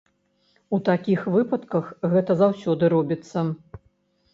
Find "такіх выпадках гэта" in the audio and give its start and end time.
0.87-2.41